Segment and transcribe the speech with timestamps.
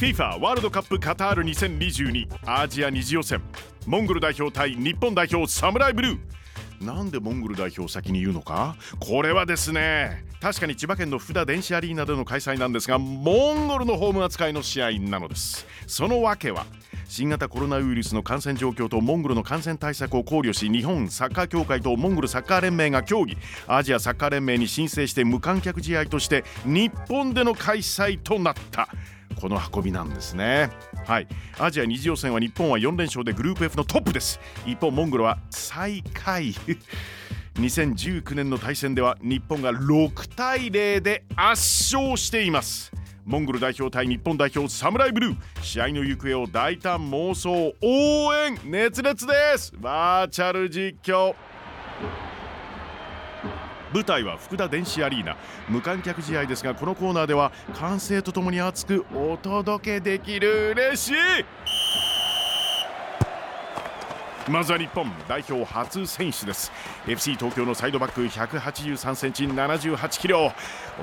[0.00, 3.42] FIFA ワールドカップカタール2022アジア2次予選。
[3.86, 6.18] モンゴル代表対日本代表サムライブルー。
[6.82, 8.76] なんでモンゴル代表を先に言うのか？
[8.98, 15.66] これはですね確かに千葉県の福田電子アリーナでの開催なんですがモンゴルのホーム扱いの試合なのです。
[15.86, 16.64] その訳は
[17.04, 23.36] 新型コロナウイルスの感染状況とモンゴルの感染対策を考慮し日本サッカー協会とモンゴルサッカー連盟が協議。
[23.66, 28.88] アジアサッカー連盟に申請して無観客試合として日本での開催となった。
[29.40, 30.70] この運びなんですね。
[31.06, 31.28] はい。
[31.58, 34.38] アジア2次予選は日本は4連勝でグループ F のトップです。
[34.66, 36.54] 一方モンゴルは最下位。
[37.56, 42.92] 2019年の対戦では日本が6対0で圧勝しています。
[43.24, 45.36] モンゴル代表対日本代表サムライブルー。
[45.62, 49.72] 試合の行方を大胆妄想応援熱烈です。
[49.78, 51.34] バーチャル実況。
[53.92, 55.36] 舞台は福田電子アリーナ。
[55.68, 60.70] 無観客試合ですがこのコーナーでは歓声とともに熱くお届けできる。
[60.70, 61.14] 嬉しい。
[64.48, 66.72] まずは日本代表初選手です。
[67.06, 70.52] FC 東京のサイドバック183センチ78キロ。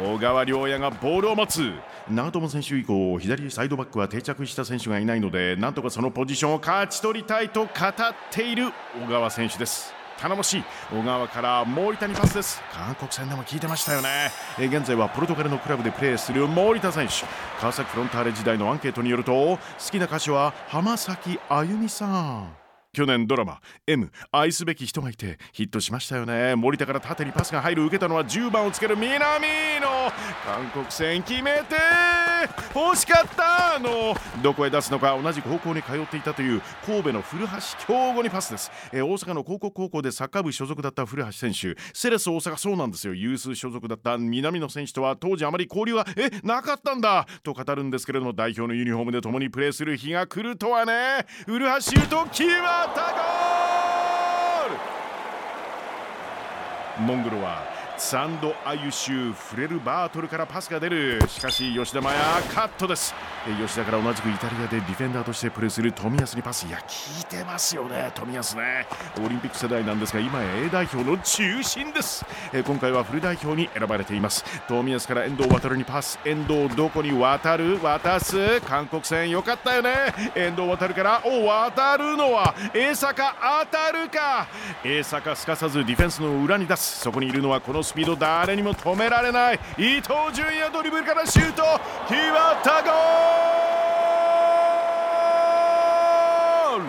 [0.03, 1.71] 小川亮也がボールを持つ。
[2.09, 7.71] 長友選手以降左サイドバックは定着した選手がいないのでなんとかそのポジションを勝ち取りたいと語っ
[8.31, 8.71] ている
[9.05, 9.93] 小川選手です。
[10.19, 12.61] 頼もしい小川から森田にパスです。
[12.73, 14.31] 韓国戦でも聞いてましたよね。
[14.57, 17.13] 現在はポルトガルのクラブでプレーする森田選手。
[17.59, 19.59] 川崎フロンターレ時代のアンケートによると好
[19.91, 22.66] きな歌手は浜崎あゆみさん。
[22.97, 26.55] 去年ドラマ「M 愛すべき人がいて」ヒットしましたよね。
[26.55, 29.19] 森田から縦にパスが入る受けたのは10番をつける南
[29.79, 30.11] の
[30.43, 31.75] 韓国戦決めて
[32.73, 34.15] 欲しかったの。
[34.41, 37.51] どこへ出すのか同じ高校に通っていたという神戸の古橋
[37.85, 41.75] 京吾にパスです、えー、大阪の高校高校でサッカー部所属だった古橋選手。
[41.93, 43.13] セレス大阪そうなんですよ。
[43.13, 47.27] 有数所属だった南野選手とは当時あまり交流はえなかったんだ。
[47.43, 51.27] と語るんですけれども代表のユニフォームで共にプレーする日が来るとはね。
[51.45, 54.77] 古橋シュート決まったゴール。
[57.03, 61.19] モンゴルはサンドアユシュフレルバートルからパスが出る。
[61.27, 63.15] しかし吉田麻也カットです。
[63.59, 66.67] 吉田から同じくイタリアでディフェンダーとしてプレーする冨安にパス。
[66.67, 68.85] いや聞いてますよね冨安ね。
[69.25, 72.23] オリンピック世代なんですが今や A 代表の中心です。
[72.53, 74.45] 今回はフル代表に選ばれています。
[74.69, 76.19] 冨安から遠藤航にパス。
[76.23, 77.79] 遠藤どこに渡る？
[77.81, 78.61] 渡す？
[78.61, 80.13] 韓国戦よかったよね。
[80.35, 82.53] 遠藤航からお渡るのは？
[82.75, 83.35] 江坂
[83.65, 84.47] 当たるか？
[84.83, 86.99] 江坂すかさずディフェンスの裏に出す。
[86.99, 89.59] そこにいるのはこのスピード誰にも止められない。
[89.77, 91.63] 伊東純也ドリブルからシュート。
[92.07, 96.83] 決まったゴール。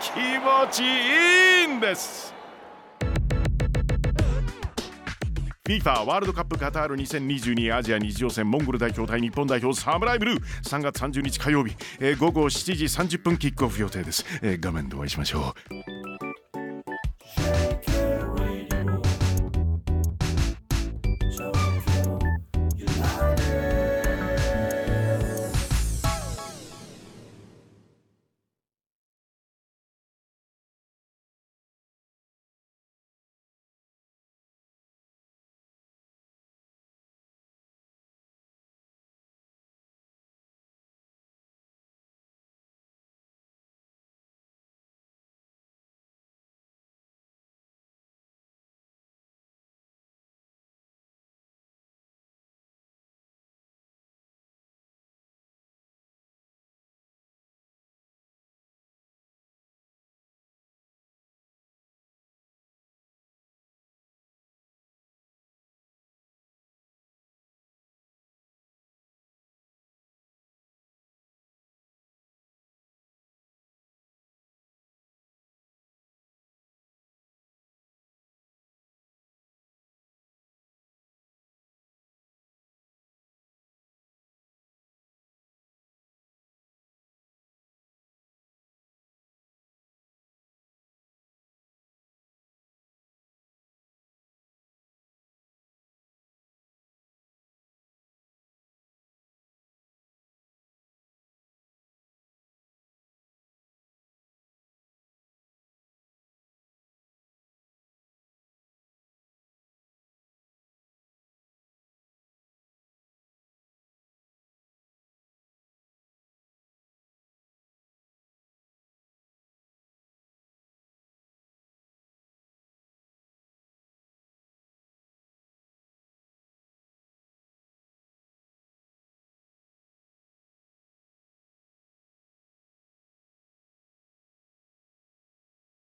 [0.00, 0.10] 気
[0.40, 2.34] 持ちいいんです。
[5.64, 10.40] FIFA ワールドカップカタール2022アジア2次予選モンゴル代表対日本代表サムライブルー。
[10.64, 15.89] 3月30日火曜日、えー、午後7時30分キックオフ予定です、えー、画面でお会いしましょう。